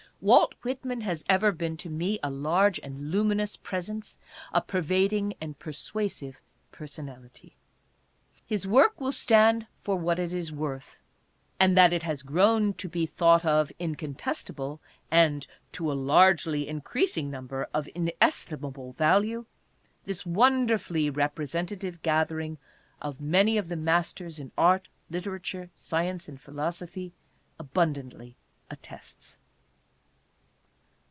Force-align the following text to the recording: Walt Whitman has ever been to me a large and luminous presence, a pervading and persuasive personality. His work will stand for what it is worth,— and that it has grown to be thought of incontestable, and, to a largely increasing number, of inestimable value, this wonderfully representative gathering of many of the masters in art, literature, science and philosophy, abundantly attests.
Walt 0.23 0.53
Whitman 0.61 1.01
has 1.01 1.25
ever 1.27 1.51
been 1.51 1.77
to 1.77 1.89
me 1.89 2.19
a 2.21 2.29
large 2.29 2.77
and 2.83 3.09
luminous 3.09 3.57
presence, 3.57 4.19
a 4.53 4.61
pervading 4.61 5.33
and 5.41 5.57
persuasive 5.57 6.39
personality. 6.71 7.57
His 8.45 8.67
work 8.67 9.01
will 9.01 9.13
stand 9.13 9.65
for 9.81 9.95
what 9.95 10.19
it 10.19 10.31
is 10.31 10.51
worth,— 10.51 10.99
and 11.59 11.75
that 11.75 11.91
it 11.91 12.03
has 12.03 12.21
grown 12.21 12.75
to 12.75 12.87
be 12.87 13.07
thought 13.07 13.43
of 13.43 13.71
incontestable, 13.79 14.79
and, 15.09 15.47
to 15.71 15.91
a 15.91 15.97
largely 15.97 16.67
increasing 16.67 17.31
number, 17.31 17.65
of 17.73 17.89
inestimable 17.95 18.93
value, 18.93 19.47
this 20.05 20.23
wonderfully 20.23 21.09
representative 21.09 21.99
gathering 22.03 22.59
of 23.01 23.21
many 23.21 23.57
of 23.57 23.69
the 23.69 23.75
masters 23.75 24.37
in 24.39 24.51
art, 24.55 24.87
literature, 25.09 25.71
science 25.75 26.27
and 26.29 26.39
philosophy, 26.39 27.11
abundantly 27.59 28.35
attests. 28.69 29.39